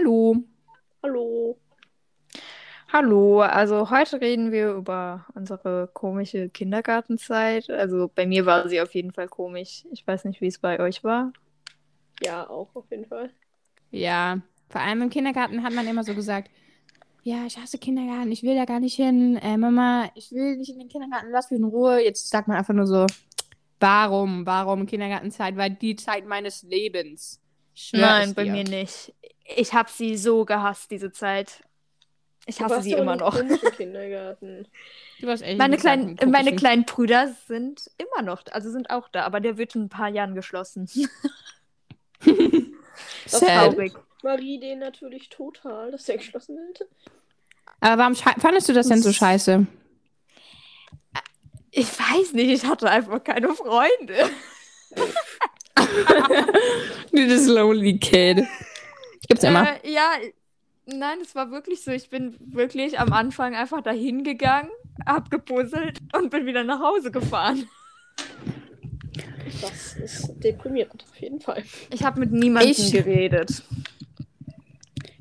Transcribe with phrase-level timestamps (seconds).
[0.00, 0.34] Hallo.
[1.02, 1.58] Hallo.
[2.90, 7.68] Hallo, also heute reden wir über unsere komische Kindergartenzeit.
[7.68, 9.84] Also bei mir war sie auf jeden Fall komisch.
[9.92, 11.34] Ich weiß nicht, wie es bei euch war.
[12.22, 13.28] Ja, auch auf jeden Fall.
[13.90, 14.40] Ja,
[14.70, 16.50] vor allem im Kindergarten hat man immer so gesagt,
[17.22, 19.36] ja, ich hasse Kindergarten, ich will da gar nicht hin.
[19.36, 22.02] Äh, Mama, ich will nicht in den Kindergarten, lass mich in Ruhe.
[22.02, 23.04] Jetzt sagt man einfach nur so,
[23.80, 25.58] warum, warum Kindergartenzeit?
[25.58, 27.38] Weil die Zeit meines Lebens.
[27.74, 28.52] Schwör Nein, bei dir.
[28.52, 29.14] mir nicht.
[29.56, 31.62] Ich habe sie so gehasst, diese Zeit.
[32.46, 33.40] Ich hasse sie immer noch.
[33.76, 34.66] Kindergarten.
[35.20, 39.08] Du warst echt Meine kleinen, einen meine kleinen Brüder sind immer noch, also sind auch
[39.08, 40.88] da, aber der wird in ein paar Jahren geschlossen.
[43.30, 43.94] Das traurig.
[44.22, 46.88] Marie den natürlich total, dass er geschlossen wird.
[47.80, 49.66] Aber warum fandest du das denn so scheiße?
[51.70, 54.28] Ich weiß nicht, ich hatte einfach keine Freunde.
[57.12, 58.46] Du this lonely kid.
[59.30, 59.76] Gibt's immer.
[59.84, 60.10] Äh, ja,
[60.86, 61.92] nein, es war wirklich so.
[61.92, 64.68] Ich bin wirklich am Anfang einfach dahin gegangen,
[65.06, 67.68] hab gepuzzelt und bin wieder nach Hause gefahren.
[69.62, 71.62] Das ist deprimierend, auf jeden Fall.
[71.92, 73.62] Ich habe mit niemandem Ich- geredet.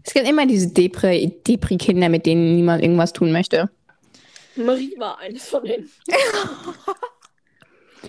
[0.03, 3.69] Es gibt immer diese Depri- Depri-Kinder, mit denen niemand irgendwas tun möchte.
[4.55, 5.87] Marie war eines von denen.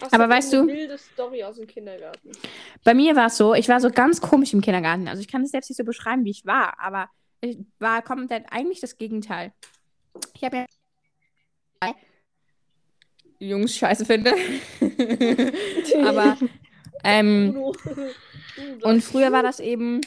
[0.00, 2.30] Hast Aber weißt eine du- wilde Story aus dem Kindergarten.
[2.84, 5.08] Bei mir war es so, ich war so ganz komisch im Kindergarten.
[5.08, 7.08] Also ich kann es selbst nicht so beschreiben, wie ich war, aber
[7.40, 9.52] ich war komplett eigentlich das Gegenteil.
[10.34, 10.66] Ich habe ja
[13.40, 14.34] Jungs scheiße finde.
[16.04, 16.36] aber
[17.02, 17.56] ähm,
[18.82, 20.02] und früher war das eben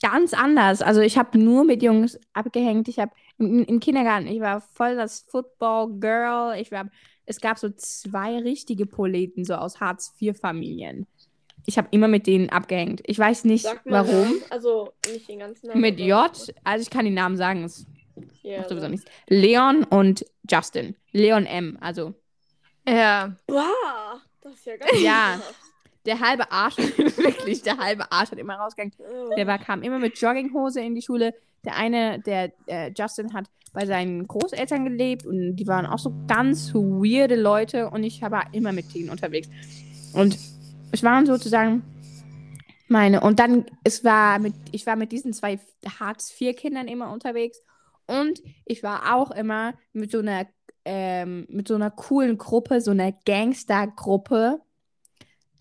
[0.00, 0.82] ganz anders.
[0.82, 2.86] Also ich habe nur mit Jungs abgehängt.
[2.88, 6.56] Ich habe im, im Kindergarten, ich war voll das Football Girl.
[6.60, 6.88] Ich war,
[7.26, 11.06] es gab so zwei richtige Proleten so aus Hartz IV Familien.
[11.66, 13.02] Ich habe immer mit denen abgehängt.
[13.04, 14.34] Ich weiß nicht Sagt man warum.
[14.50, 15.80] Also nicht den ganzen Namen.
[15.80, 16.30] Mit J,
[16.64, 17.86] also ich kann die Namen sagen, es
[18.42, 18.90] Ja, macht sowieso so.
[18.90, 19.06] nichts.
[19.28, 20.96] Leon und Justin.
[21.12, 22.14] Leon M, also
[22.88, 25.40] Ja, Boah, das ist ja ganz Ja.
[26.04, 26.76] der halbe Arsch,
[27.16, 28.94] wirklich der halbe Arsch hat immer rausgegangen.
[28.98, 29.32] Oh.
[29.36, 31.32] Der war, kam immer mit Jogginghose in die Schule.
[31.64, 36.12] Der eine, der äh, Justin, hat bei seinen Großeltern gelebt und die waren auch so
[36.26, 39.48] ganz weirde Leute und ich war immer mit denen unterwegs.
[40.12, 40.38] Und
[40.90, 41.82] es waren sozusagen
[42.88, 45.58] meine, und dann, es war mit, ich war mit diesen zwei
[45.98, 47.62] Hartz-IV-Kindern immer unterwegs
[48.06, 50.46] und ich war auch immer mit so einer,
[50.84, 54.60] ähm, mit so einer coolen Gruppe, so einer Gangster-Gruppe,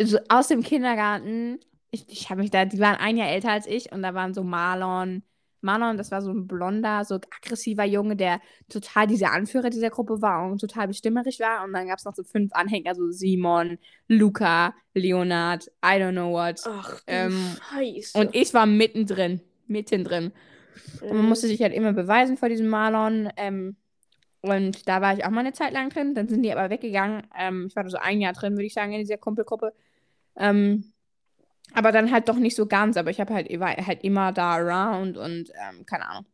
[0.02, 1.60] so aus dem Kindergarten
[1.92, 4.34] ich, ich habe mich da, die waren ein Jahr älter als ich und da waren
[4.34, 5.24] so Marlon.
[5.62, 10.22] Marlon, das war so ein blonder, so aggressiver Junge, der total dieser Anführer dieser Gruppe
[10.22, 11.64] war und total bestimmerig war.
[11.64, 13.78] Und dann gab es noch so fünf Anhänger, so Simon,
[14.08, 16.62] Luca, Leonard, I don't know what.
[16.66, 18.18] Ach, Ähm, Scheiße.
[18.18, 20.32] Und ich war mittendrin, mittendrin.
[21.02, 23.30] Und man musste sich halt immer beweisen vor diesem Marlon.
[23.38, 23.76] Ähm,
[24.42, 26.16] und da war ich auch mal eine Zeit lang drin.
[26.16, 27.24] Dann sind die aber weggegangen.
[27.38, 29.74] Ähm, ich war da so ein Jahr drin, würde ich sagen, in dieser Kumpelgruppe.
[30.36, 30.92] Ähm,
[31.74, 32.98] aber dann halt doch nicht so ganz.
[32.98, 36.26] Aber ich habe halt, war halt immer da around und ähm, keine Ahnung.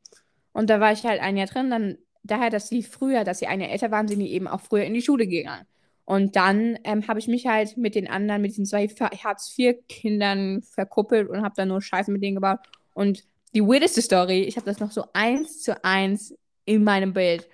[0.53, 1.69] Und da war ich halt ein Jahr drin.
[1.69, 4.61] Dann daher, dass sie früher, dass sie ein Jahr älter waren, sind die eben auch
[4.61, 5.65] früher in die Schule gegangen.
[6.05, 11.29] Und dann ähm, habe ich mich halt mit den anderen, mit diesen zwei Hartz-IV-Kindern verkuppelt
[11.29, 12.59] und habe dann nur Scheiße mit denen gebaut.
[12.93, 16.33] Und die weirdeste Story, ich habe das noch so eins zu eins
[16.63, 17.49] in meinem Bild.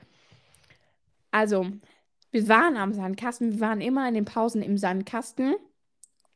[1.32, 1.66] Also,
[2.30, 5.56] wir waren am Sandkasten, wir waren immer in den Pausen im Sandkasten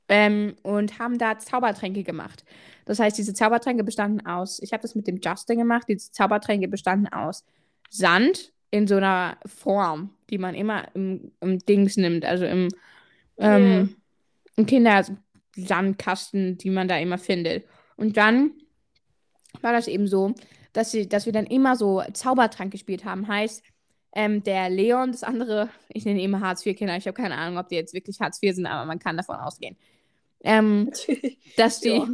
[0.10, 2.44] ähm, und haben da Zaubertränke gemacht.
[2.86, 6.68] Das heißt, diese Zaubertränke bestanden aus, ich habe das mit dem Justin gemacht, diese Zaubertränke
[6.68, 7.44] bestanden aus
[7.90, 12.70] Sand in so einer Form, die man immer im, im Dings nimmt, also im,
[13.38, 13.96] ähm,
[14.56, 17.66] im Kindersandkasten, die man da immer findet.
[17.96, 18.52] Und dann
[19.62, 20.34] war das eben so,
[20.74, 23.28] dass, sie, dass wir dann immer so Zaubertrank gespielt haben.
[23.28, 23.64] Heißt,
[24.14, 27.70] ähm, der Leon, das andere, ich nenne ihn immer Hartz-IV-Kinder, ich habe keine Ahnung, ob
[27.70, 29.78] die jetzt wirklich Hartz IV sind, aber man kann davon ausgehen.
[30.44, 30.92] Ähm,
[31.58, 31.90] dass die.
[31.90, 32.08] Ja.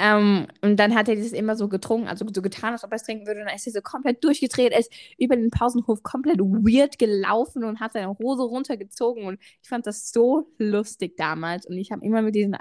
[0.00, 2.96] Ähm, und dann hat er das immer so getrunken, also so getan, als ob er
[2.96, 3.40] es trinken würde.
[3.40, 7.64] Und dann ist er so komplett durchgedreht, er ist über den Pausenhof komplett weird gelaufen
[7.64, 9.24] und hat seine Hose runtergezogen.
[9.24, 11.66] Und ich fand das so lustig damals.
[11.66, 12.56] Und ich habe immer mit diesen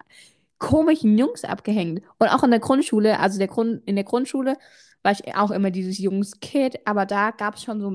[0.57, 2.01] komischen Jungs abgehängt.
[2.17, 4.57] Und auch in der Grundschule, also der Grund, in der Grundschule
[5.03, 7.89] war ich auch immer dieses Jungs-Kid, aber da gab es schon so,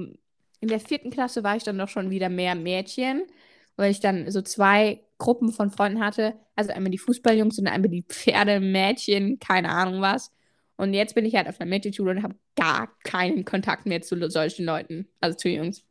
[0.61, 3.25] in der vierten Klasse war ich dann doch schon wieder mehr Mädchen,
[3.77, 6.35] weil ich dann so zwei Gruppen von Freunden hatte.
[6.57, 10.33] Also einmal die Fußballjungs und einmal die Pferdemädchen, keine Ahnung was.
[10.77, 14.17] Und jetzt bin ich halt auf einer Mädchenschule und habe gar keinen Kontakt mehr zu
[14.29, 15.85] solchen Leuten, also zu Jungs.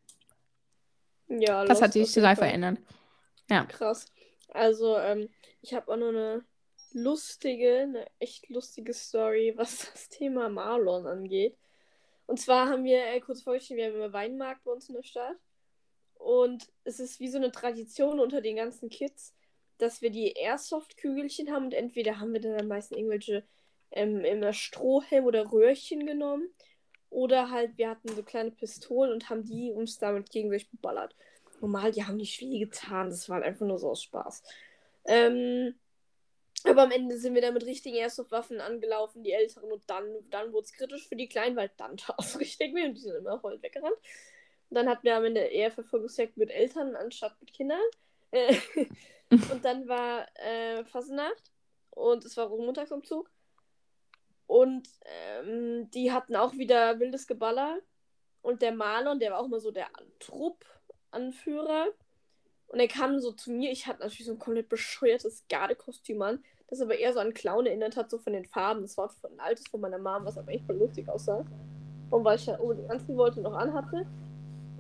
[1.30, 2.80] Ja, Das hat sich total verändert.
[3.50, 3.64] Ja.
[3.66, 4.06] Krass.
[4.50, 5.30] Also, ähm,
[5.62, 6.44] ich habe auch nur eine
[6.92, 11.58] lustige, eine echt lustige Story, was das Thema Marlon angeht.
[12.28, 15.04] Und zwar haben wir, äh, kurz vorgestellt, wir haben immer Weinmarkt bei uns in der
[15.04, 15.38] Stadt.
[16.24, 19.34] Und es ist wie so eine Tradition unter den ganzen Kids,
[19.80, 23.44] dass wir die Airsoft-Kügelchen haben und entweder haben wir dann am meisten irgendwelche
[23.90, 26.48] ähm, immer Strohhelm oder Röhrchen genommen
[27.10, 31.16] oder halt wir hatten so kleine Pistolen und haben die uns damit gegenseitig geballert.
[31.60, 34.44] Normal, die haben nicht viel getan, das war einfach nur so aus Spaß.
[35.06, 35.74] Ähm,
[36.64, 40.54] aber am Ende sind wir dann mit richtigen Airsoft-Waffen angelaufen, die Älteren, und dann, dann
[40.54, 43.16] wurde es kritisch für die Kleinen, weil dann tat es richtig weh und die sind
[43.16, 43.98] immer heulend weggerannt.
[44.72, 47.82] Und dann hatten wir am Ende eher Verfolgungsjagd mit Eltern anstatt mit Kindern.
[48.32, 48.56] Äh,
[49.30, 51.52] und dann war äh, Fasnacht
[51.90, 53.30] und es war Rosenmontagsumzug.
[54.48, 57.80] Und ähm, die hatten auch wieder wildes Geballer.
[58.42, 59.88] Und der Marlon, der war auch mal so der
[60.20, 61.88] Trupp-Anführer.
[62.68, 63.74] Und er kam so zu mir.
[63.74, 67.66] Ich hatte natürlich so ein komplett bescheuertes Gardekostüm an, das aber eher so an Clown
[67.66, 68.84] erinnert hat, so von den Farben.
[68.84, 71.46] Das war von ein altes von meiner Mom, was aber echt voll lustig aussah.
[72.10, 74.08] Und weil ich ja unbedingt anziehen wollte, noch anhatte.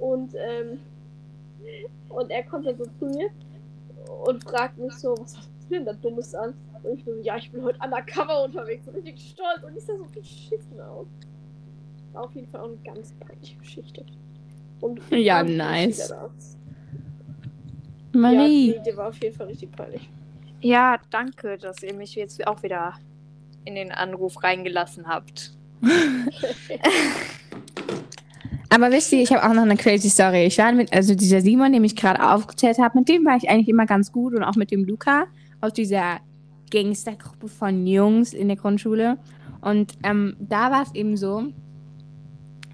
[0.01, 0.79] Und, ähm,
[2.09, 3.29] und er kommt dann so zu mir
[4.25, 6.55] und fragt mich so, was hast du denn da Dummes an?
[6.81, 9.95] Und ich so, ja, ich bin heute undercover unterwegs, so richtig stolz und ich sah
[9.95, 11.05] so beschissen aus.
[12.13, 14.03] War auf jeden Fall auch eine ganz peinliche Geschichte.
[14.81, 16.11] Und Ja, nice.
[18.11, 18.71] Marie.
[18.71, 20.09] Ja, die, die war auf jeden Fall richtig peinlich.
[20.61, 22.95] Ja, danke, dass ihr mich jetzt auch wieder
[23.65, 25.53] in den Anruf reingelassen habt.
[28.73, 30.45] Aber wisst ihr, ich habe auch noch eine crazy Story.
[30.45, 33.49] Ich war mit, also dieser Simon, den ich gerade aufgezählt habe, mit dem war ich
[33.49, 35.25] eigentlich immer ganz gut und auch mit dem Luca
[35.59, 36.21] aus dieser
[36.71, 39.17] Gangstergruppe von Jungs in der Grundschule.
[39.59, 41.47] Und ähm, da war es eben so,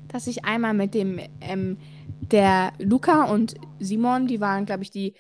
[0.08, 1.78] dass ich einmal mit dem, ähm,
[2.22, 5.16] der Luca und Simon, die waren, glaube ich, die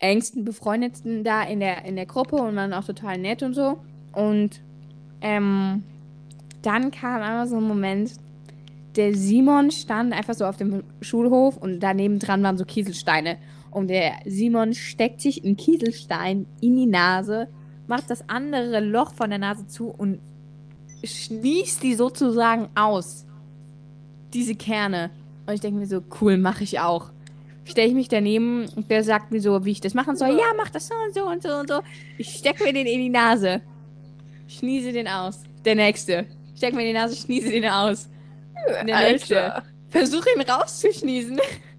[0.00, 3.78] engsten, befreundetsten da in der, in der Gruppe und waren auch total nett und so.
[4.12, 4.60] Und
[5.22, 5.82] ähm,
[6.60, 8.12] dann kam einmal so ein Moment,
[8.96, 13.38] der Simon stand einfach so auf dem Schulhof und daneben dran waren so Kieselsteine.
[13.70, 17.48] Und der Simon steckt sich einen Kieselstein in die Nase,
[17.86, 20.20] macht das andere Loch von der Nase zu und
[21.02, 23.26] schließt die sozusagen aus.
[24.32, 25.10] Diese Kerne.
[25.46, 27.10] Und ich denke mir so, cool, mache ich auch.
[27.64, 30.30] Stelle ich mich daneben und der sagt mir so, wie ich das machen soll.
[30.30, 31.80] Ja, mach das so und so und so und so.
[32.18, 33.62] Ich stecke mir den in die Nase.
[34.46, 35.42] Schniese den aus.
[35.64, 36.26] Der nächste.
[36.54, 38.08] Steck mir in die Nase, schniese den aus.
[38.68, 39.62] Der nächste.
[39.90, 41.40] Versuche ihn rauszuschniesen.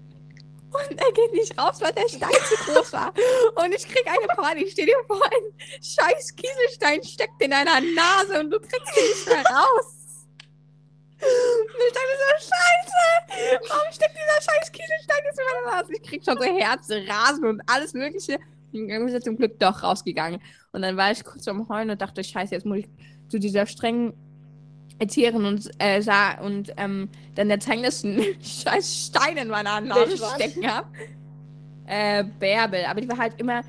[0.76, 3.12] Und er geht nicht raus, weil der Stein zu groß war.
[3.54, 4.68] Und ich krieg eine Panik.
[4.70, 9.26] Stell dir vor, ein scheiß Kieselstein steckt in deiner Nase und du kriegst ihn nicht
[9.26, 9.96] mehr raus.
[11.18, 13.68] Und ich dachte so, scheiße.
[13.70, 15.92] Warum steckt dieser scheiß Kieselstein jetzt in meiner Nase?
[15.94, 18.38] Ich krieg schon so Herzen, Rasen und alles mögliche.
[18.72, 20.42] Und dann ist er zum Glück doch rausgegangen.
[20.72, 22.88] Und dann war ich kurz am Heulen und dachte, scheiße, jetzt muss ich
[23.28, 24.12] zu dieser strengen
[24.98, 29.80] Erzieherin und, äh, sah und ähm, dann der zeigen, dass ein scheiß Stein in meiner
[29.80, 30.88] Nase stecken hab.
[31.86, 32.84] Äh, Bärbel.
[32.88, 33.62] Aber die war halt immer,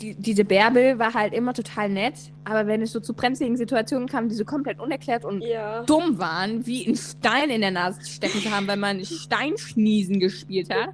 [0.00, 2.14] die, diese Bärbel war halt immer total nett.
[2.44, 5.82] Aber wenn es so zu brenzligen Situationen kam, die so komplett unerklärt und Ja.
[5.84, 10.72] dumm waren, wie einen Stein in der Nase stecken zu haben, weil man Steinschniesen gespielt
[10.72, 10.88] hat,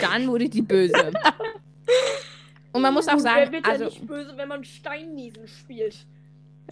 [0.00, 0.94] dann wurde die böse.
[2.72, 5.96] Und man muss auch Wer sagen, wird ja also nicht böse, wenn man Steinniesen spielt?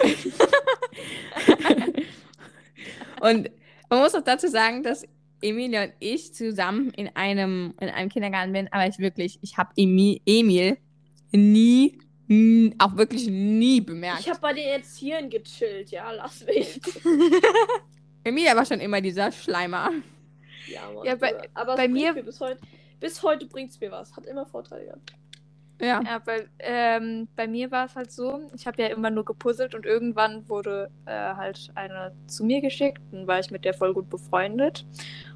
[3.20, 3.50] Und
[3.88, 5.04] man muss auch dazu sagen, dass
[5.40, 9.70] Emilia und ich zusammen in einem, in einem Kindergarten bin, aber ich wirklich, ich habe
[9.76, 10.78] Emi, Emil
[11.32, 11.98] nie,
[12.78, 14.20] auch wirklich nie bemerkt.
[14.20, 16.80] Ich habe bei den Erziehern gechillt, ja, lass mich.
[18.24, 19.90] Emilia war schon immer dieser Schleimer.
[20.72, 21.04] Ja, Mann.
[21.04, 22.58] Ja, bei- aber bei mir- mir bis heute,
[23.00, 24.16] bis heute bringt es mir was.
[24.16, 25.12] Hat immer Vorteile gehabt.
[25.80, 26.00] Ja.
[26.02, 29.74] Ja, bei, ähm, bei mir war es halt so, ich habe ja immer nur gepuzzelt
[29.74, 33.92] und irgendwann wurde äh, halt eine zu mir geschickt, dann war ich mit der voll
[33.92, 34.86] gut befreundet.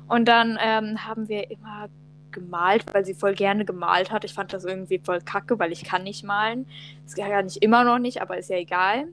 [0.07, 1.89] Und dann ähm, haben wir immer
[2.31, 4.25] gemalt, weil sie voll gerne gemalt hat.
[4.25, 6.67] Ich fand das irgendwie voll kacke, weil ich kann nicht malen.
[7.05, 9.09] Das kann ich immer noch nicht, aber ist ja egal.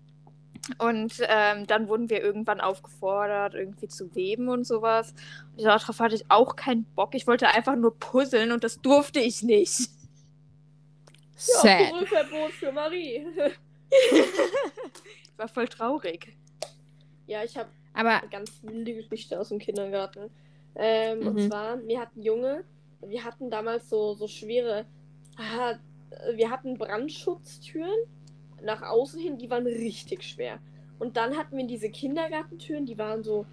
[0.80, 5.14] Und ähm, dann wurden wir irgendwann aufgefordert, irgendwie zu weben und sowas.
[5.56, 7.14] Und darauf hatte ich auch keinen Bock.
[7.14, 9.90] Ich wollte einfach nur puzzeln und das durfte ich nicht.
[11.38, 11.92] Ja, Sad.
[11.92, 13.26] Puzzleverbot für Marie.
[13.92, 16.36] Ich war voll traurig.
[17.28, 20.30] ja, ich habe Aber eine ganz wilde Geschichte aus dem Kindergarten.
[20.76, 21.50] Ähm, Und Mhm.
[21.50, 22.64] zwar, wir hatten Junge,
[23.02, 24.86] wir hatten damals so, so schwere,
[25.38, 25.76] ah,
[26.34, 27.98] wir hatten Brandschutztüren
[28.64, 30.60] nach außen hin, die waren richtig schwer.
[31.00, 33.46] Und dann hatten wir diese Kindergartentüren, die waren so,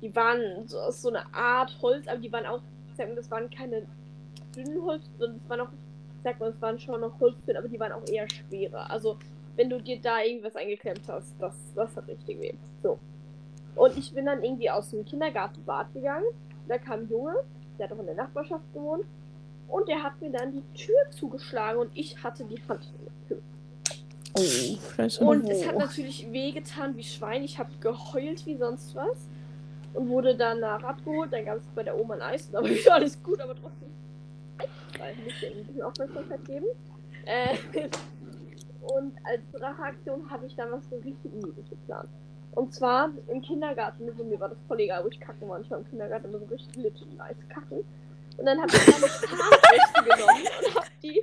[0.00, 2.62] die waren so aus so einer Art Holz, aber die waren auch,
[2.96, 3.86] das waren keine
[4.56, 5.68] dünnen Holz, sondern es waren auch,
[6.28, 8.90] sag mal, es waren schon noch Holztüren, aber die waren auch eher schwerer.
[8.90, 9.16] Also
[9.56, 12.52] wenn du dir da irgendwas eingeklemmt hast, das, das hat richtig weh.
[12.82, 12.98] So.
[13.74, 16.26] Und ich bin dann irgendwie aus dem Kindergartenbad gegangen.
[16.68, 17.34] Da kam ein Junge,
[17.78, 19.04] der hat auch in der Nachbarschaft gewohnt.
[19.68, 23.28] Und der hat mir dann die Tür zugeschlagen und ich hatte die Hand in der
[23.28, 23.42] Tür.
[24.34, 25.24] Oh, scheiße.
[25.24, 27.42] Und es hat natürlich wehgetan wie Schwein.
[27.44, 29.28] Ich habe geheult wie sonst was.
[29.94, 31.32] Und wurde danach abgeholt.
[31.32, 32.46] Dann gab es bei der Oma ein Eis.
[32.46, 33.88] Und da war wieder alles gut, aber trotzdem.
[34.98, 36.66] Weil ein bisschen, ein bisschen Aufmerksamkeit geben.
[37.24, 37.56] Äh,
[38.80, 42.08] und als Racheaktion habe ich dann was so richtig Übles geplant.
[42.52, 45.88] Und zwar im Kindergarten, so mir war das voll egal, wo ich kacken manchmal im
[45.88, 47.84] Kindergarten immer so richtig literally nice kacken.
[48.38, 51.22] Und dann habe ich meine Zahnbürste genommen und habe die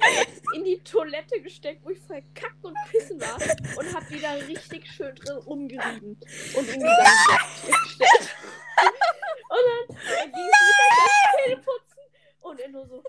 [0.55, 3.35] in die Toilette gesteckt, wo ich vorher kacken und pissen war.
[3.77, 6.11] Und habe die da richtig schön drin rumgerieben.
[6.11, 8.35] Und irgendwie dann weggestellt.
[9.47, 11.99] Und dann, ging es das Zähne putzen.
[12.41, 13.03] Und er nur so,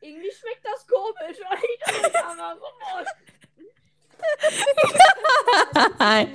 [0.00, 1.38] irgendwie schmeckt das komisch.
[1.50, 2.56] Und ich dachte, aber
[5.96, 6.32] Nein,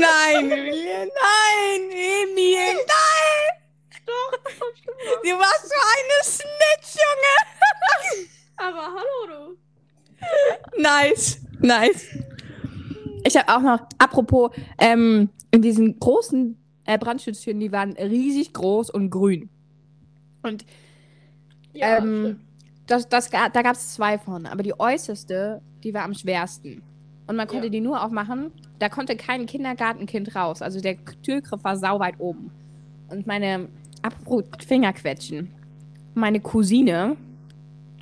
[0.00, 3.64] nein, Emil, nein, Emil, nein!
[4.06, 5.20] Doch, das hab ich gemacht.
[5.22, 8.28] Du warst so eine Snitch, Junge!
[8.56, 10.80] Aber hallo, du.
[10.80, 12.06] Nice, nice.
[13.24, 18.90] Ich habe auch noch, apropos, ähm, in diesen großen äh, Brandschutztüren, die waren riesig groß
[18.90, 19.50] und grün.
[20.42, 20.64] Und
[21.74, 22.40] Ja, ähm,
[22.86, 26.82] das, das, da gab es zwei von, aber die äußerste, die war am schwersten.
[27.26, 27.70] Und man konnte Ja.
[27.70, 30.60] die nur aufmachen, da konnte kein Kindergartenkind raus.
[30.62, 32.50] Also der Türgriff war sauweit oben.
[33.08, 33.68] Und meine,
[34.02, 35.50] apropos Fingerquetschen,
[36.14, 37.16] meine Cousine,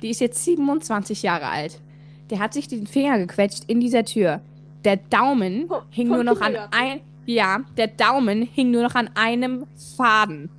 [0.01, 1.79] die ist jetzt 27 Jahre alt.
[2.29, 4.41] Der hat sich den Finger gequetscht in dieser Tür.
[4.83, 9.09] Der Daumen Vom- hing nur noch an ein, ja, der Daumen hing nur noch an
[9.15, 9.65] einem
[9.95, 10.49] Faden.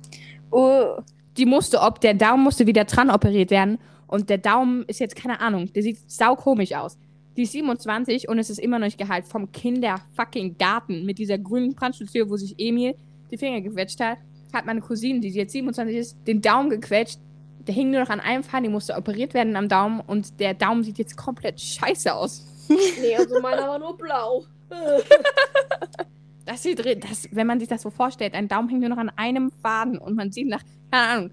[0.51, 0.97] Oh.
[1.37, 3.77] Die musste, ob der Daumen musste wieder dran operiert werden.
[4.07, 6.97] Und der Daumen ist jetzt keine Ahnung, der sieht saukomisch aus.
[7.35, 11.37] Die ist 27 und es ist immer noch nicht geheilt vom Kinder-fucking Garten mit dieser
[11.37, 12.95] grünen Brandschutztür, wo sich Emil
[13.29, 14.19] die Finger gequetscht hat.
[14.53, 17.19] Hat meine Cousine, die jetzt 27 ist, den Daumen gequetscht.
[17.67, 20.53] Der hing nur noch an einem Faden, die musste operiert werden am Daumen und der
[20.53, 22.45] Daumen sieht jetzt komplett scheiße aus.
[22.69, 24.45] Nee, also meiner war nur blau.
[26.45, 28.97] Das sieht, ri- das, wenn man sich das so vorstellt, ein Daumen hängt nur noch
[28.97, 30.61] an einem Faden und man sieht nach,
[30.91, 31.31] keine Ahnung,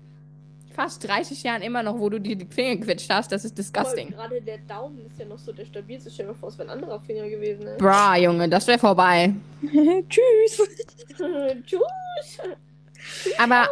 [0.75, 3.31] fast 30 Jahren immer noch, wo du dir die Finger gequetscht hast.
[3.31, 4.09] Das ist disgusting.
[4.09, 6.11] Gerade der Daumen ist ja noch so der stabilste.
[6.11, 7.65] Stell dir mal vor, es wäre ein anderer Finger gewesen.
[7.65, 7.77] Ne?
[7.79, 9.35] Bra, Junge, das wäre vorbei.
[10.09, 10.69] Tschüss.
[11.67, 12.39] Tschüss.
[13.39, 13.67] Aber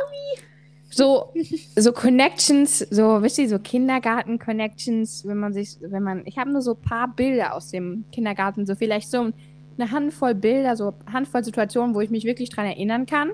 [0.90, 1.32] so,
[1.76, 6.62] so Connections, so, wisst ihr, so Kindergarten-Connections, wenn man sich, wenn man, ich habe nur
[6.62, 9.30] so ein paar Bilder aus dem Kindergarten, so vielleicht so
[9.79, 13.31] eine Handvoll Bilder, so Handvoll Situationen, wo ich mich wirklich dran erinnern kann.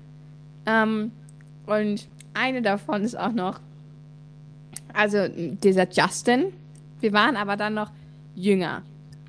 [0.66, 1.12] Ähm,
[1.66, 3.60] und eine davon ist auch noch,
[4.92, 6.52] also dieser Justin.
[7.00, 7.90] Wir waren aber dann noch
[8.34, 8.82] jünger.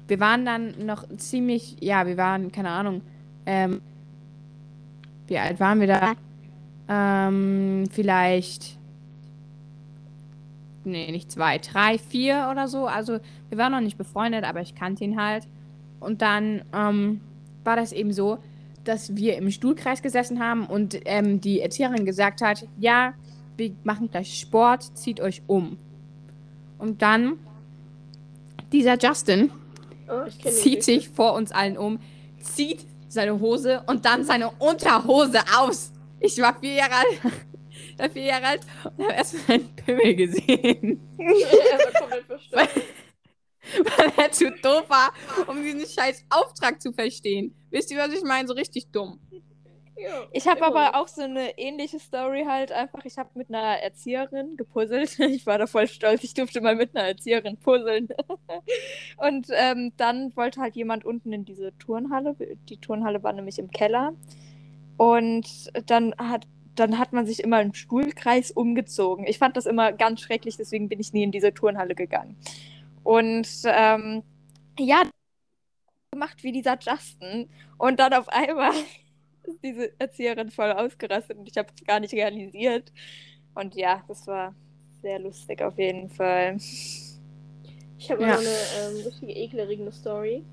[0.07, 3.01] Wir waren dann noch ziemlich, ja, wir waren, keine Ahnung,
[3.45, 3.81] ähm,
[5.27, 6.13] wie alt waren wir da?
[6.87, 8.77] Ähm, vielleicht.
[10.85, 12.87] Nee, nicht zwei, drei, vier oder so.
[12.87, 15.47] Also, wir waren noch nicht befreundet, aber ich kannte ihn halt.
[15.99, 17.21] Und dann ähm,
[17.63, 18.39] war das eben so,
[18.83, 23.13] dass wir im Stuhlkreis gesessen haben und ähm, die Erzieherin gesagt hat: Ja,
[23.57, 25.77] wir machen gleich Sport, zieht euch um.
[26.77, 27.39] Und dann,
[28.71, 29.51] dieser Justin
[30.09, 31.99] Oh, ich zieht sich vor uns allen um,
[32.39, 35.91] zieht seine Hose und dann seine Unterhose aus.
[36.19, 37.33] Ich war vier Jahre alt,
[37.97, 38.61] war vier Jahre alt
[38.95, 42.69] und habe erstmal einen Pimmel gesehen, er war komplett verstört.
[43.97, 45.13] weil er zu doof war,
[45.47, 47.53] um diesen scheiß Auftrag zu verstehen.
[47.69, 48.47] Wisst ihr, was ich meine?
[48.47, 49.19] So richtig dumm.
[50.31, 53.03] Ich habe aber auch so eine ähnliche Story halt einfach.
[53.05, 55.17] Ich habe mit einer Erzieherin gepuzzelt.
[55.37, 56.23] Ich war da voll stolz.
[56.23, 58.09] Ich durfte mal mit einer Erzieherin puzzeln.
[59.17, 62.35] Und ähm, dann wollte halt jemand unten in diese Turnhalle.
[62.69, 64.13] Die Turnhalle war nämlich im Keller.
[64.97, 69.25] Und dann hat, dann hat man sich immer im Stuhlkreis umgezogen.
[69.27, 72.35] Ich fand das immer ganz schrecklich, deswegen bin ich nie in diese Turnhalle gegangen.
[73.07, 74.23] Und ähm,
[74.77, 75.03] ja,
[76.11, 77.49] gemacht wie dieser Justin.
[77.77, 78.73] Und dann auf einmal
[79.43, 82.91] ist diese Erzieherin voll ausgerastet und ich habe es gar nicht realisiert.
[83.55, 84.53] Und ja, das war
[85.01, 86.57] sehr lustig auf jeden Fall.
[87.99, 88.35] Ich habe Ja.
[88.35, 90.43] noch eine ähm, richtige eklerige Story.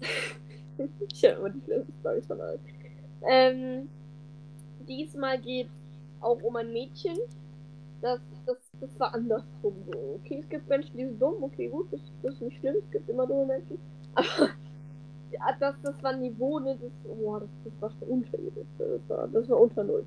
[1.12, 2.60] ich habe immer die schlimmsten Storys von allen.
[3.28, 3.88] Ähm,
[4.88, 5.68] diesmal geht
[6.20, 7.18] auch um ein Mädchen.
[8.04, 10.20] Das, das, das war andersrum so.
[10.20, 11.42] Okay, es gibt Menschen, die sind dumm.
[11.42, 12.76] Okay, gut, das, das ist nicht schlimm.
[12.78, 13.78] Es gibt immer dumme Menschen.
[14.14, 14.50] Aber
[15.32, 16.76] ja, das, das war Niveau, ne?
[16.78, 18.68] Das, oh, das, das war schon unterirdisch.
[18.76, 20.04] Das war, das war unter Null.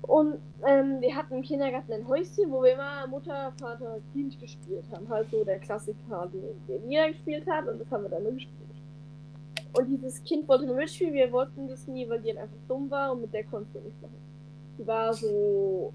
[0.00, 4.84] Und ähm, wir hatten im Kindergarten ein Häuschen, wo wir immer Mutter, Vater, Kind gespielt
[4.90, 5.06] haben.
[5.06, 8.32] Halt so der Klassiker, den, den jeder gespielt hat und das haben wir dann nur
[8.32, 8.56] gespielt.
[9.78, 12.90] Und dieses Kind wollte nur mitspielen, wir wollten das nie, weil die halt einfach dumm
[12.90, 14.16] war und mit der konnten wir nicht machen.
[14.78, 15.92] Die war so.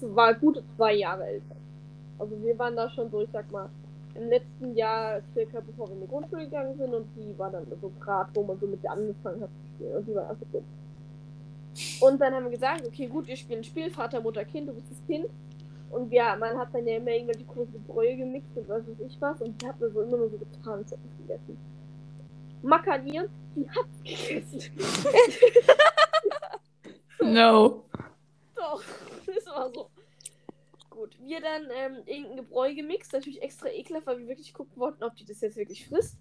[0.00, 1.56] War gute zwei Jahre älter.
[2.18, 3.68] Also wir waren da schon so, ich sag mal,
[4.14, 7.66] im letzten Jahr circa bevor wir in die Grundschule gegangen sind und die war dann
[7.80, 10.46] so gerade, wo man so mit der angefangen hat zu spielen und die war einfach
[10.52, 10.64] dumm.
[12.00, 14.72] Und dann haben wir gesagt, okay, gut, wir spielen ein Spiel, Vater, Mutter, Kind, du
[14.72, 15.26] bist das Kind.
[15.90, 19.16] Und ja, man hat dann ja immer irgendwelche große Bräue gemixt und was weiß ich
[19.20, 19.40] was.
[19.40, 21.56] Und die hat mir so immer nur so getan, als hätte ich gegessen.
[22.62, 24.60] Makanieren, die hat gegessen.
[27.20, 27.84] No.
[28.68, 28.82] Doch,
[29.26, 29.90] das war so.
[30.90, 35.04] Gut, wir dann ähm, irgendein Gebräu gemixt, natürlich extra ekelhaft, weil wir wirklich gucken wollten,
[35.04, 36.18] ob die das jetzt wirklich frisst.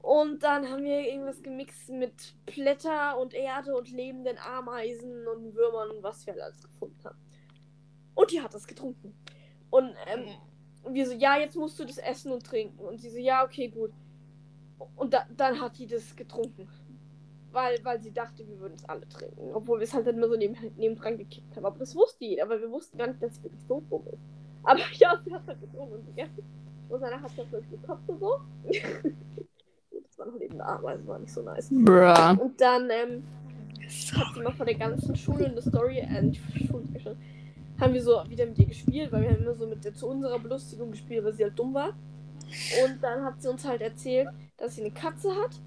[0.00, 5.90] Und dann haben wir irgendwas gemixt mit Blätter und Erde und lebenden Ameisen und Würmern
[5.90, 7.18] und was wir alles gefunden haben.
[8.14, 9.14] Und die hat das getrunken.
[9.70, 10.26] Und ähm,
[10.88, 12.84] wir so, ja, jetzt musst du das essen und trinken.
[12.84, 13.92] Und sie so, ja, okay, gut.
[14.96, 16.68] Und da, dann hat die das getrunken.
[17.54, 19.54] Weil, weil sie dachte, wir würden es alle trinken.
[19.54, 21.64] Obwohl wir es halt dann immer so neben, nebendran gekickt haben.
[21.64, 24.20] Aber das wusste jeder, aber wir wussten gar nicht, dass es wirklich so dumm ist.
[24.64, 26.42] Aber ja, sie hat halt getrunken und gegessen.
[26.88, 28.40] Und danach hat sie das wirklich gekotzt und so.
[29.90, 31.68] Gut, das war noch lebende Ameisen, war nicht so nice.
[31.70, 32.42] Bruh.
[32.42, 33.22] Und dann ähm,
[34.16, 37.16] hat sie mal von der ganzen Schule eine Story, äh, nicht Schule, schon,
[37.80, 40.08] haben wir so wieder mit ihr gespielt, weil wir haben immer so mit der zu
[40.08, 41.90] unserer Belustigung gespielt, weil sie halt dumm war.
[42.84, 45.60] Und dann hat sie uns halt erzählt, dass sie eine Katze hat.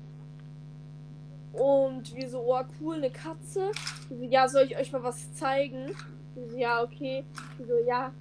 [1.57, 3.71] Und wir so, oh cool, eine Katze.
[4.09, 5.95] So, ja, soll ich euch mal was zeigen?
[6.35, 7.25] So, ja, okay.
[7.57, 8.13] So, ja,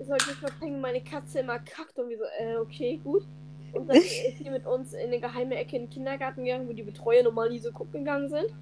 [0.00, 1.98] soll ich euch mal zeigen, meine Katze immer kackt.
[1.98, 3.26] Und wir so, äh, okay, gut.
[3.72, 6.72] Und dann ist sie mit uns in eine geheime Ecke in den Kindergarten gegangen, wo
[6.72, 8.54] die Betreuer normal nie so gucken gegangen sind.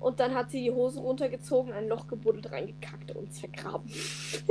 [0.00, 3.90] Und dann hat sie die Hose runtergezogen, ein Loch gebuddelt, reingekackt und uns vergraben.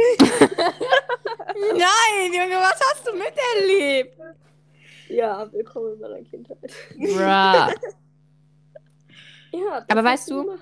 [1.71, 4.17] Nein, Junge, was hast du miterlebt?
[5.09, 6.71] Ja, willkommen in meiner Kindheit.
[6.97, 7.99] Bruh.
[9.53, 10.59] Ja, Aber weißt du- Gemacht.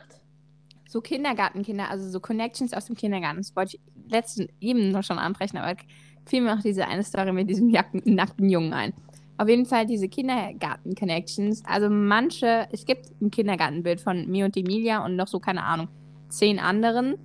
[0.87, 3.37] So Kindergartenkinder, also so Connections aus dem Kindergarten.
[3.37, 5.79] Das wollte ich letzten eben noch schon ansprechen, aber
[6.25, 8.94] fiel mir auch diese eine Story mit diesem Jacken, nackten Jungen ein.
[9.37, 11.63] Auf jeden Fall diese Kindergarten-Connections.
[11.65, 15.87] Also manche, es gibt ein Kindergartenbild von mir und Emilia und noch so, keine Ahnung,
[16.29, 17.15] zehn anderen.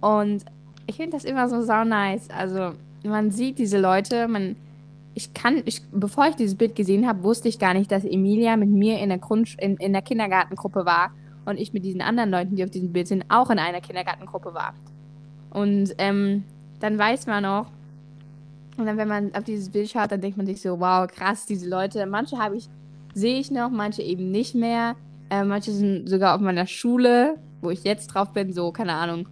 [0.00, 0.44] Und
[0.86, 2.28] ich finde das immer so sau nice.
[2.30, 2.72] Also
[3.04, 4.54] man sieht diese Leute, man,
[5.14, 8.56] ich kann, ich, bevor ich dieses Bild gesehen habe, wusste ich gar nicht, dass Emilia
[8.56, 11.10] mit mir in der Grundsch in, in der Kindergartengruppe war
[11.44, 14.54] und ich mit diesen anderen Leuten, die auf diesem Bild sind, auch in einer Kindergartengruppe
[14.54, 14.74] war.
[15.50, 16.44] Und ähm,
[16.80, 17.66] dann weiß man auch,
[18.76, 21.46] und dann, wenn man auf dieses Bild schaut, dann denkt man sich so, wow, krass,
[21.46, 22.68] diese Leute, manche habe ich,
[23.14, 24.96] sehe ich noch, manche eben nicht mehr.
[25.30, 29.28] Äh, manche sind sogar auf meiner Schule, wo ich jetzt drauf bin, so, keine Ahnung,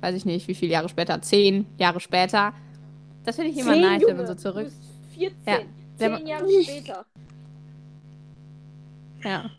[0.00, 2.52] weiß ich nicht, wie viele Jahre später, zehn Jahre später.
[3.24, 4.64] Das finde ich immer Zehn, nice, wenn man Junge, so zurück.
[4.64, 5.36] Du bist 14.
[5.46, 5.58] Ja,
[5.96, 7.04] Zehn Jahre später.
[9.24, 9.50] Ja.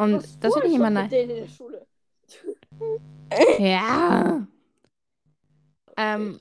[0.00, 1.02] Und Was das finde ich immer nice.
[1.02, 1.86] mit denen in der Schule.
[3.60, 4.46] Ja.
[5.96, 6.40] Ähm,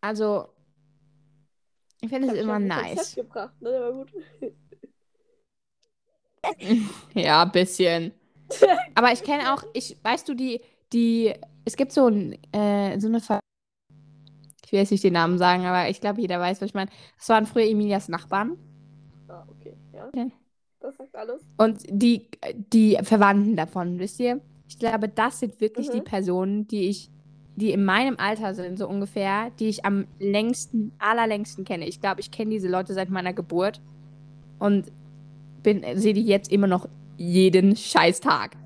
[0.00, 0.48] also,
[2.00, 3.14] ich finde es immer nice.
[3.14, 4.04] Gebracht, ne?
[7.14, 8.12] Ja, ein bisschen.
[8.96, 10.60] Aber ich kenne auch, ich, weißt du, die,
[10.92, 11.32] die,
[11.64, 13.38] es gibt so, ein, äh, so eine Ver
[14.64, 16.90] ich will jetzt nicht den Namen sagen, aber ich glaube, jeder weiß, was ich meine.
[17.18, 18.56] Das waren früher Emilias Nachbarn.
[19.28, 20.10] Ah, okay, ja.
[20.14, 20.26] Ja.
[20.82, 21.40] Das sagt alles.
[21.56, 22.26] Und die,
[22.72, 24.40] die Verwandten davon, wisst ihr?
[24.68, 25.92] Ich glaube, das sind wirklich Mhm.
[25.92, 27.10] die Personen, die ich,
[27.56, 31.86] die in meinem Alter sind, so ungefähr, die ich am längsten, allerlängsten kenne.
[31.86, 33.80] Ich glaube, ich kenne diese Leute seit meiner Geburt
[34.58, 34.90] und
[35.62, 38.56] bin, sehe die jetzt immer noch jeden Scheißtag.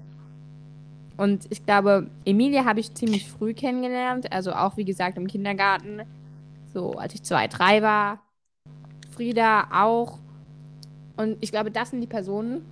[1.18, 6.02] Und ich glaube, Emilia habe ich ziemlich früh kennengelernt, also auch wie gesagt im Kindergarten,
[6.72, 8.20] so als ich zwei, drei war.
[9.11, 10.18] Frieda auch.
[11.16, 12.64] Und ich glaube, das sind die Personen,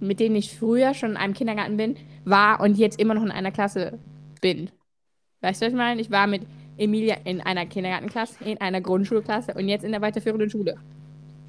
[0.00, 3.30] mit denen ich früher schon in einem Kindergarten bin, war und jetzt immer noch in
[3.30, 3.98] einer Klasse
[4.40, 4.70] bin.
[5.40, 6.00] Weißt du, was ich meine?
[6.00, 6.42] Ich war mit
[6.76, 10.76] Emilia in einer Kindergartenklasse, in einer Grundschulklasse und jetzt in der weiterführenden Schule.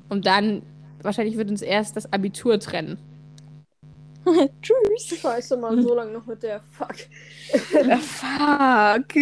[0.09, 0.61] Und dann,
[1.01, 2.97] wahrscheinlich wird uns erst das Abitur trennen.
[4.61, 5.19] Tschüss.
[5.19, 6.95] Scheiße, man, so lange noch mit der Fuck.
[8.01, 9.15] Fuck.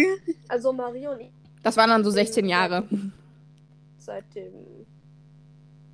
[0.48, 1.30] Also Marie und ich
[1.62, 2.84] Das waren dann so 16 Jahre.
[3.98, 4.52] seit dem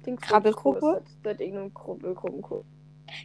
[0.02, 1.02] Ding Krabbelgruppe?
[1.04, 2.66] Seit, seit irgendeinem Krabbelgruppenkurs.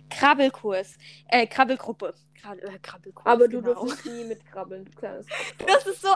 [0.10, 0.98] Krabbelkurs.
[1.28, 2.14] Äh, Krabbelgruppe.
[2.42, 3.26] Krab äh, Krabbelkurs.
[3.26, 3.74] Aber du genau.
[3.74, 5.26] durftest nie mitkrabbeln, du kleines.
[5.66, 6.10] Das ist so,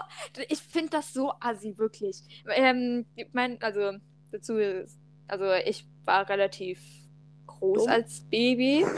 [0.49, 2.43] ich finde das so assi, wirklich.
[2.55, 3.93] Ähm, ich mein, also,
[4.31, 6.79] dazu ist, also ich war relativ
[7.47, 7.89] groß Dumm.
[7.89, 8.85] als Baby.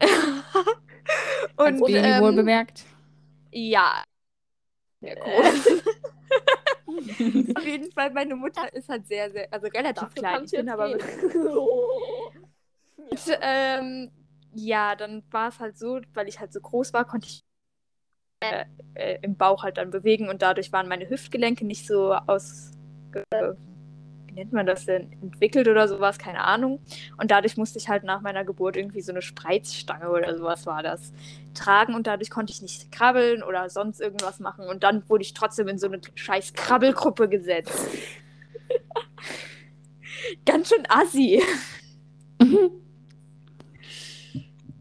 [1.56, 2.84] Als und Baby ähm, wohl bemerkt.
[3.52, 4.04] ja.
[5.00, 5.82] Sehr groß.
[7.56, 10.44] Auf jeden Fall, meine Mutter ist halt sehr, sehr, also relativ Dafür klein.
[10.44, 11.00] Ich bin aber gehen.
[12.96, 14.10] Und, ähm,
[14.54, 17.44] ja, dann war es halt so, weil ich halt so groß war, konnte ich
[18.40, 22.72] äh, äh, im Bauch halt dann bewegen und dadurch waren meine Hüftgelenke nicht so aus.
[23.30, 23.54] Äh,
[24.36, 25.10] nennt man das denn?
[25.20, 26.78] Entwickelt oder sowas, keine Ahnung.
[27.16, 30.82] Und dadurch musste ich halt nach meiner Geburt irgendwie so eine Spreizstange oder sowas war
[30.82, 31.14] das
[31.54, 35.32] tragen und dadurch konnte ich nicht krabbeln oder sonst irgendwas machen und dann wurde ich
[35.32, 37.72] trotzdem in so eine scheiß Krabbelgruppe gesetzt.
[40.44, 41.42] Ganz schön assi.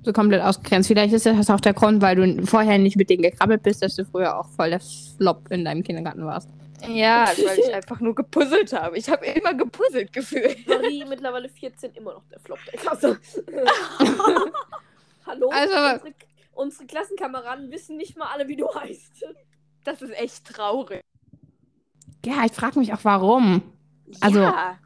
[0.03, 0.89] so komplett ausgegrenzt.
[0.89, 3.95] Vielleicht ist das auch der Grund, weil du vorher nicht mit denen gekrabbelt bist, dass
[3.95, 6.49] du früher auch voll der Flop in deinem Kindergarten warst.
[6.88, 8.97] Ja, weil ich einfach nur gepuzzelt habe.
[8.97, 10.67] Ich habe immer gepuzzelt gefühlt.
[10.67, 13.19] Marie mittlerweile 14 immer noch der Flop der Klasse.
[15.25, 15.49] Hallo?
[15.49, 16.01] Also- unsere,
[16.53, 19.25] unsere Klassenkameraden wissen nicht mal alle, wie du heißt.
[19.83, 21.01] Das ist echt traurig.
[22.25, 23.61] Ja, ich frage mich auch, warum.
[24.21, 24.77] Also- ja.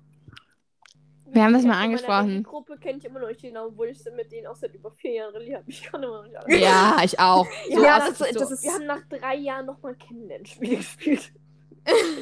[1.31, 2.41] Wir haben das mal angesprochen.
[2.41, 5.11] Gruppe kennt ich immer noch nicht genau, obwohl ich mit denen auch seit über vier
[5.13, 5.65] Jahren Rallye habe.
[5.67, 6.57] Ich kann immer noch nicht alle.
[6.57, 7.45] Ja, ich auch.
[7.71, 11.31] So, Ja, aber das ist- das ist- wir haben nach drei Jahren nochmal Kennenlernspiel gespielt.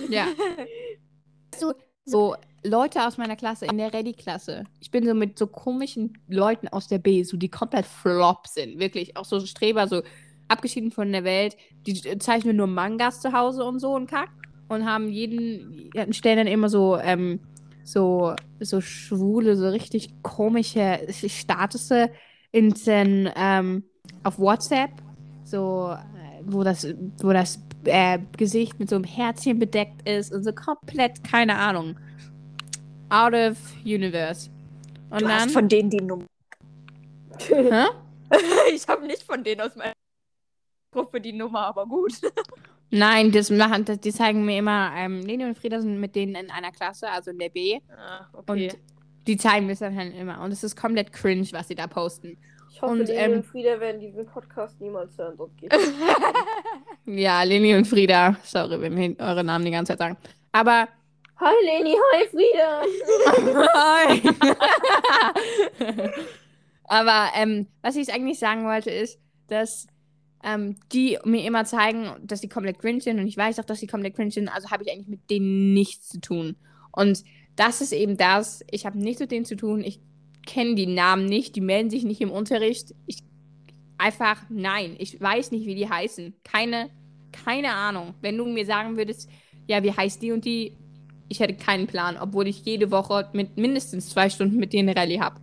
[0.09, 0.27] Ja.
[1.59, 1.73] So,
[2.05, 4.65] so Leute aus meiner Klasse, in der Ready-Klasse.
[4.79, 8.79] Ich bin so mit so komischen Leuten aus der B, so die komplett flop sind.
[8.79, 10.01] Wirklich, auch so Streber, so
[10.47, 11.57] abgeschieden von der Welt.
[11.85, 14.29] Die zeichnen nur Mangas zu Hause und so und Kack.
[14.69, 17.39] Und haben jeden, stellen dann immer so, ähm,
[17.83, 22.11] so, so schwule, so richtig komische Statusse
[22.51, 23.83] in den, ähm,
[24.23, 24.91] auf WhatsApp.
[25.45, 26.85] So, äh, wo das,
[27.21, 31.97] wo das äh, Gesicht mit so einem Herzchen bedeckt ist und so komplett, keine Ahnung.
[33.09, 34.49] Out of universe.
[35.09, 35.35] Und Du dann.
[35.35, 36.25] hast von denen die Nummer.
[37.47, 37.85] Hä?
[38.73, 39.93] ich habe nicht von denen aus meiner
[40.91, 42.13] Gruppe die Nummer, aber gut.
[42.89, 46.35] Nein, das machen, das, die zeigen mir immer, ähm, Leni und Frieda sind mit denen
[46.35, 47.79] in einer Klasse, also in der B.
[47.89, 48.77] Ah, Und
[49.27, 50.41] die zeigen mir das dann halt immer.
[50.41, 52.37] Und es ist komplett cringe, was sie da posten.
[52.71, 55.35] Ich hoffe, Und, Leni ähm, und Frieda werden diesen Podcast niemals hören.
[55.37, 55.73] Sonst geht
[57.05, 58.37] Ja, Leni und Frieda.
[58.43, 60.17] Sorry, wenn wir eure Namen die ganze Zeit sagen.
[60.51, 60.87] Aber
[61.39, 62.81] Hi Leni, hi Frieda.
[63.75, 64.21] Hi.
[66.87, 69.85] Aber ähm, was ich eigentlich sagen wollte, ist, dass
[70.43, 73.79] ähm, die mir immer zeigen, dass sie komplett cringe sind und ich weiß auch, dass
[73.79, 76.55] sie komplett cringe sind, also habe ich eigentlich mit denen nichts zu tun.
[76.91, 77.23] Und
[77.55, 79.99] das ist eben das, ich habe nichts mit denen zu tun, ich
[80.45, 82.95] kenne die Namen nicht, die melden sich nicht im Unterricht.
[83.05, 83.19] Ich
[83.97, 86.33] einfach nein, ich weiß nicht, wie die heißen.
[86.43, 86.89] Keine,
[87.31, 88.13] keine Ahnung.
[88.21, 89.29] Wenn du mir sagen würdest,
[89.67, 90.77] ja, wie heißt die und die,
[91.27, 95.19] ich hätte keinen Plan, obwohl ich jede Woche mit mindestens zwei Stunden mit denen Rallye
[95.19, 95.39] habe.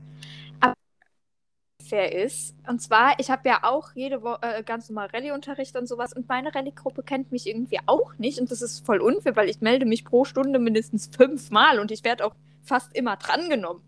[1.85, 2.55] fair ist.
[2.67, 6.29] Und zwar, ich habe ja auch jede Woche äh, ganz normal Rallye-Unterricht und sowas und
[6.29, 9.87] meine Rallye-Gruppe kennt mich irgendwie auch nicht und das ist voll unfair, weil ich melde
[9.87, 13.83] mich pro Stunde mindestens fünfmal und ich werde auch fast immer drangenommen.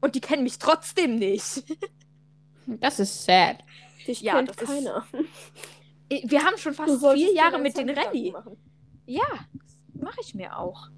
[0.00, 1.64] Und die kennen mich trotzdem nicht.
[2.80, 3.56] Das ist sad.
[4.06, 5.04] Dich Ja, kennt das ist- keiner.
[6.10, 8.34] Wir haben schon fast vier Jahre mit den Rallye.
[9.06, 9.22] Ja,
[9.94, 10.88] mache ich mir auch.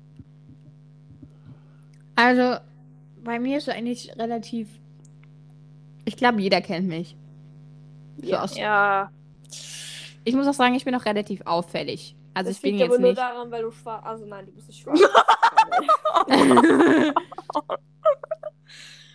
[2.16, 2.56] Also,
[3.22, 4.68] bei mir ist es eigentlich relativ.
[6.04, 7.16] Ich glaube, jeder kennt mich.
[8.18, 8.42] So Ja.
[8.42, 9.10] aus, Ja.
[10.24, 12.16] Ich muss auch sagen, ich bin auch relativ auffällig.
[12.32, 13.18] Also, Das ich bin liegt aber jetzt nur nicht.
[13.20, 14.04] daran, weil du schwarz.
[14.04, 15.00] Also nein, du bist nicht schwarz.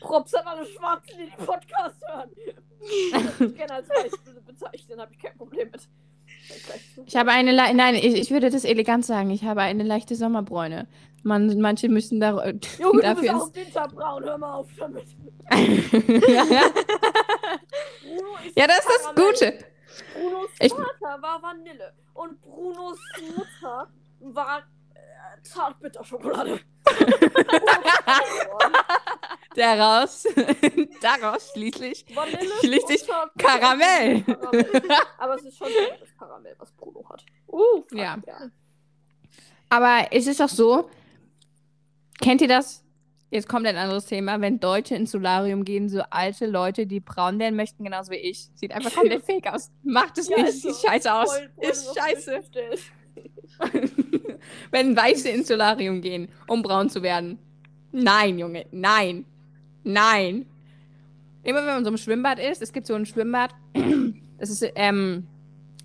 [0.01, 2.29] Props an alle Schwarzen, die den Podcast hören.
[2.81, 4.12] Ich gerne als weiß
[4.45, 5.81] bezeichnen, habe ich kein Problem mit.
[7.05, 7.51] Ich habe eine.
[7.51, 9.29] Le Nein, ich, ich würde das elegant sagen.
[9.31, 10.88] Ich habe eine leichte Sommerbräune.
[11.23, 13.35] Man, manche müssen da, Junge, du bist dafür.
[13.35, 15.03] auch winterbraun, hör mal auf damit.
[15.51, 15.57] ja,
[16.45, 16.62] ja.
[18.03, 19.15] Bruno ist ja, das ist das.
[19.15, 19.65] Gute.
[20.13, 22.97] Brunos Ich- Vater war Vanille und Brunos
[23.35, 23.88] Mutter
[24.21, 24.62] war äh,
[25.43, 26.60] Zartbitterschokolade.
[29.55, 30.25] Daraus,
[31.01, 33.05] daraus schließlich Vanille Schließlich
[33.38, 34.21] Karamell.
[34.23, 34.63] Karamell.
[35.17, 35.67] Aber es ist schon
[35.99, 37.25] das Karamell, was Bruno hat.
[37.47, 38.17] Uh, fuck, Ja.
[39.69, 40.89] Aber es ist doch so,
[42.21, 42.84] kennt ihr das?
[43.32, 44.39] Jetzt kommt ein anderes Thema.
[44.41, 48.49] Wenn Deutsche ins Solarium gehen, so alte Leute, die braun werden möchten, genauso wie ich.
[48.55, 49.71] Sieht einfach komplett fake aus.
[49.84, 50.62] Macht es Ja, nicht.
[50.62, 50.71] so.
[50.71, 51.32] Sieht scheiße aus.
[51.36, 52.41] Voll- voll ist scheiße.
[54.71, 57.39] Wenn Weiße ins Solarium gehen, um braun zu werden.
[57.91, 58.65] Nein, Junge.
[58.71, 59.25] Nein.
[59.84, 60.45] Nein.
[61.43, 63.51] Immer wenn man so im Schwimmbad ist, es gibt so ein Schwimmbad,
[64.38, 65.25] das ist ähm,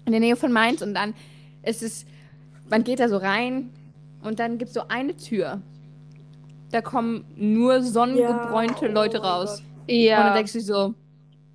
[0.05, 1.14] in der Nähe von Mainz und dann
[1.62, 2.05] ist es,
[2.68, 3.70] man geht da so rein
[4.23, 5.62] und dann gibt es so eine Tür.
[6.70, 9.62] Da kommen nur sonnengebräunte Ja, oh Leute raus.
[9.87, 10.18] Ja.
[10.18, 10.94] Und dann denkst du so,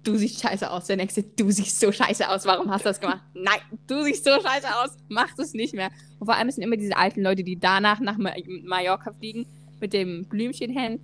[0.04, 0.88] du siehst scheiße aus.
[0.88, 2.46] Dann denkst du, siehst so scheiße aus.
[2.46, 3.22] Warum hast du das gemacht?
[3.34, 4.98] Nein, du siehst so scheiße aus.
[5.08, 5.90] Mach das nicht mehr.
[6.20, 8.34] Und vor allem sind immer diese alten Leute, die danach nach Ma
[8.64, 9.46] Mallorca fliegen
[9.80, 11.02] mit dem Blümchenhemd,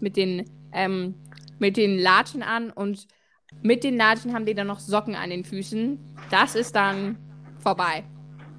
[0.00, 1.14] mit den, ähm,
[1.58, 3.06] mit den Latschen an und
[3.62, 5.98] mit den Latschen haben die dann noch Socken an den Füßen.
[6.30, 7.18] Das ist dann
[7.58, 8.04] vorbei.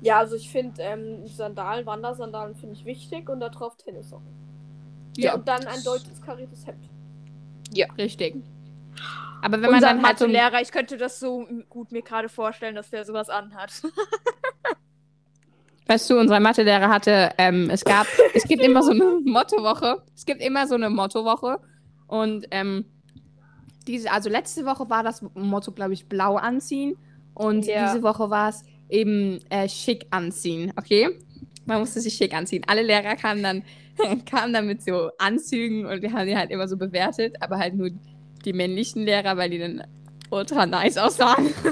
[0.02, 4.28] Ja, also ich finde ähm, Sandalen, Wandersandalen finde ich wichtig und da drauf Tennissocken.
[5.18, 6.90] Ja, und dann ein deutsches kariertes Hemd.
[7.98, 8.36] Richtig.
[9.42, 12.30] Aber wenn man Unser dann halt so Mathelehrer, ich könnte das so gut mir gerade
[12.30, 13.72] vorstellen, dass der sowas anhat.
[15.88, 20.04] Weißt du, unser Mathelehrer hatte, ähm, es gab, es gibt immer so eine Mottowoche.
[20.16, 21.60] Es gibt immer so eine Mottowoche.
[22.08, 22.86] Und ähm,
[23.88, 26.96] diese, also letzte Woche war das Motto, glaube ich, blau anziehen.
[27.34, 27.92] Und Ja.
[27.92, 31.10] diese Woche war es eben äh, schick anziehen, okay?
[31.66, 32.64] Man musste sich schick anziehen.
[32.68, 33.64] Alle Lehrer kamen dann,
[34.26, 37.76] kamen dann mit so Anzügen und wir haben die halt immer so bewertet, aber halt
[37.76, 37.90] nur
[38.46, 39.84] die männlichen Lehrer, weil die dann
[40.30, 41.54] ultra nice aussahen.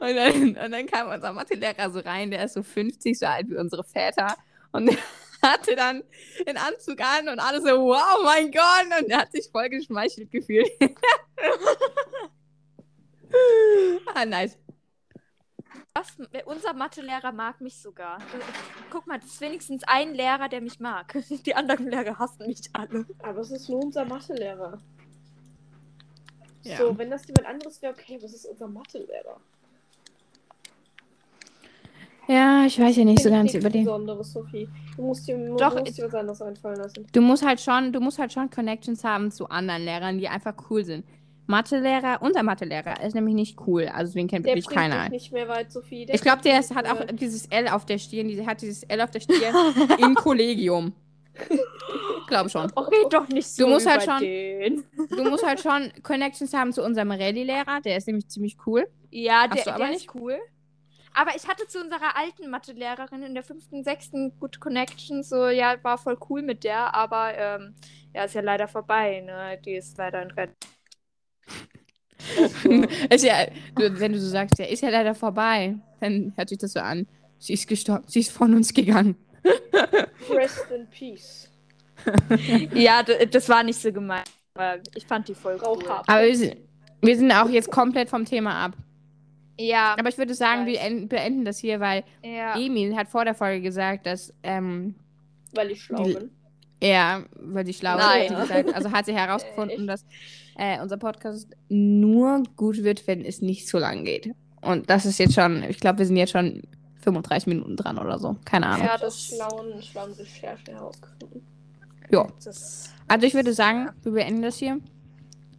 [0.00, 3.48] Und dann, und dann kam unser Mathelehrer so rein, der ist so 50, so alt
[3.48, 4.36] wie unsere Väter.
[4.72, 4.96] Und
[5.42, 6.04] hatte dann
[6.46, 8.86] den Anzug an und alle so, wow, mein Gott.
[9.00, 10.70] Und er hat sich voll geschmeichelt gefühlt.
[14.14, 14.56] ah, nice.
[16.02, 16.44] Was?
[16.46, 18.18] Unser Mathelehrer mag mich sogar.
[18.90, 21.16] Guck mal, das ist wenigstens ein Lehrer, der mich mag.
[21.46, 23.06] Die anderen Lehrer hassen mich alle.
[23.22, 24.78] Aber es ist nur unser Mathelehrer.
[26.62, 26.76] Ja.
[26.76, 29.36] So, wenn das jemand anderes wäre, okay, was ist unser Mathelehrer?
[32.28, 33.84] Ja, ich weiß ja nicht so ganz über den.
[33.84, 34.68] Besonderes, Sophie.
[34.96, 37.06] Du musst dir, du Doch, musst dir was anderes einfallen lassen.
[37.12, 40.54] Du musst halt schon, du musst halt schon Connections haben zu anderen Lehrern, die einfach
[40.70, 41.04] cool sind.
[41.46, 43.86] Mathelehrer, unser Mathelehrer ist nämlich nicht cool.
[43.92, 45.08] Also den kennt Der wirklich keiner.
[45.08, 46.06] nicht mehr weit, Sophie.
[46.06, 49.00] Der Ich glaube, der hat auch dieses L auf der Stirn, die hat dieses L
[49.00, 49.54] auf der Stirn
[49.98, 50.92] im Kollegium.
[52.28, 52.70] glaube schon.
[52.74, 53.64] Okay, doch nicht so.
[53.64, 54.84] Du musst halt schon- Den.
[55.10, 58.86] Du musst halt schon Connections haben zu unserem Rallye-Lehrer, der ist nämlich ziemlich cool.
[59.10, 60.06] Ja, der, der nicht?
[60.06, 60.38] ist cool.
[61.14, 65.74] Aber ich hatte zu unserer alten Mathelehrerin in der fünften, sechsten Good Connection, so, ja,
[65.82, 67.74] war voll cool mit der, aber ähm,
[68.14, 69.58] ja, ist ja leider vorbei, ne?
[69.62, 70.54] Die ist leider in Rente.
[73.10, 76.72] ist ja, wenn du so sagst, der ist ja leider vorbei, dann hört sich das
[76.72, 77.06] so an.
[77.38, 79.16] Sie ist gestorben, sie ist von uns gegangen.
[80.30, 81.48] Rest in Peace.
[82.74, 85.84] ja, das war nicht so gemeint, aber ich fand die voll Frau cool.
[86.06, 86.56] Aber wir sind,
[87.00, 88.76] wir sind auch jetzt komplett vom Thema ab.
[89.58, 90.86] Ja, Aber ich würde sagen, wir Weiß.
[90.86, 92.58] en- beenden das hier, weil ja.
[92.58, 94.94] Emil hat vor der Folge gesagt, dass ähm,
[95.54, 96.30] Weil ich schlau Die- bin.
[96.80, 100.04] er, weil sie schlau ist, gesagt, also hat sie herausgefunden, dass
[100.56, 104.30] äh, unser Podcast nur gut wird, wenn es nicht so lang geht.
[104.60, 106.62] Und das ist jetzt schon, ich glaube, wir sind jetzt schon
[107.02, 108.36] 35 Minuten dran oder so.
[108.44, 108.86] Keine Ahnung.
[108.86, 111.42] Ja, das schlauen, schlauen Recherche herausgefunden.
[112.10, 112.26] Ja.
[113.08, 114.78] Also ich würde sagen, wir beenden das hier.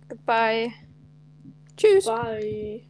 [0.08, 0.71] goodbye.
[1.75, 2.06] Tschüss.
[2.06, 2.84] Bye.